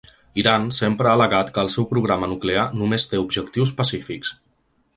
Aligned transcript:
Iran 0.43 0.63
sempre 0.77 1.09
ha 1.11 1.11
al·legat 1.17 1.51
que 1.57 1.61
el 1.65 1.69
seu 1.75 1.85
programa 1.91 2.29
nuclear 2.31 2.65
només 2.81 3.07
té 3.13 3.21
objectius 3.27 3.75
pacífics. 3.83 4.37